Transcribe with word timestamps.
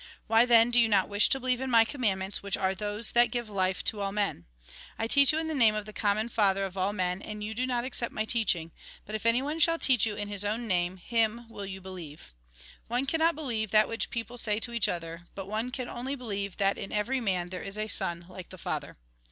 Why, 0.25 0.47
then, 0.47 0.71
do 0.71 0.79
you 0.79 0.89
not 0.89 1.09
wish 1.09 1.29
to 1.29 1.39
believe 1.39 1.61
in 1.61 1.69
my 1.69 1.85
commandments, 1.85 2.41
which 2.41 2.57
are 2.57 2.73
those 2.73 3.11
that 3.11 3.29
give 3.29 3.49
life 3.51 3.83
to 3.83 3.99
all 3.99 4.11
men? 4.11 4.45
I 4.97 5.05
teach 5.05 5.31
you 5.31 5.37
in 5.37 5.47
the 5.47 5.53
name 5.53 5.75
of 5.75 5.85
the 5.85 5.93
commoa 5.93 6.31
Father 6.31 6.65
of 6.65 6.75
all 6.75 6.91
men, 6.91 7.21
and 7.21 7.43
yoa 7.43 7.53
do 7.53 7.67
not 7.67 7.85
accept 7.85 8.11
my 8.11 8.25
teaching; 8.25 8.71
but 9.05 9.13
if 9.13 9.27
anyone 9.27 9.59
shall 9.59 9.77
teach 9.77 10.07
yoti 10.07 10.17
in 10.17 10.27
his 10.27 10.43
own 10.43 10.67
name, 10.67 10.97
him 10.97 11.45
will 11.49 11.67
you 11.67 11.81
believe." 11.81 12.33
One 12.87 13.05
cannot 13.05 13.35
believe 13.35 13.69
that 13.69 13.87
which 13.87 14.09
people 14.09 14.39
say 14.39 14.59
to 14.61 14.73
each 14.73 14.87
other, 14.87 15.27
but 15.35 15.45
one 15.47 15.69
can 15.69 15.87
only 15.87 16.15
believe 16.15 16.57
that 16.57 16.79
in 16.79 16.91
every 16.91 17.21
man 17.21 17.49
there 17.49 17.61
is 17.61 17.77
a 17.77 17.87
Son 17.87 18.25
like 18.27 18.49
the 18.49 18.57
Father." 18.57 18.97